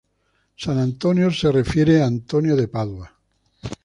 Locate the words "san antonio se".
0.55-1.51